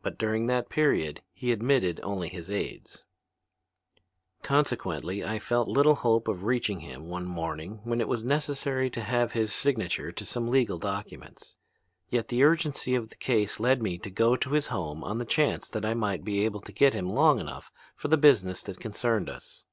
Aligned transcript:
But 0.00 0.16
during 0.16 0.46
that 0.46 0.68
period 0.68 1.22
he 1.32 1.50
admitted 1.50 1.98
only 2.04 2.28
his 2.28 2.52
aids. 2.52 3.04
"Consequently 4.40 5.24
I 5.24 5.40
felt 5.40 5.66
little 5.66 5.96
hope 5.96 6.28
of 6.28 6.44
reaching 6.44 6.78
him 6.78 7.08
one 7.08 7.24
morning 7.24 7.80
when 7.82 8.00
it 8.00 8.06
was 8.06 8.22
necessary 8.22 8.88
to 8.90 9.00
have 9.00 9.32
his 9.32 9.52
signature 9.52 10.12
to 10.12 10.24
some 10.24 10.46
legal 10.52 10.78
documents. 10.78 11.56
Yet 12.08 12.28
the 12.28 12.44
urgency 12.44 12.94
of 12.94 13.10
the 13.10 13.16
case 13.16 13.58
led 13.58 13.82
me 13.82 13.98
to 13.98 14.08
go 14.08 14.36
to 14.36 14.50
his 14.50 14.68
home 14.68 15.02
on 15.02 15.18
the 15.18 15.24
chance 15.24 15.68
that 15.70 15.84
I 15.84 15.94
might 15.94 16.22
be 16.22 16.44
able 16.44 16.60
to 16.60 16.70
get 16.72 16.94
him 16.94 17.10
long 17.10 17.40
enough 17.40 17.72
for 17.96 18.06
the 18.06 18.16
business 18.16 18.62
that 18.62 18.78
concerned 18.78 19.28
us. 19.28 19.64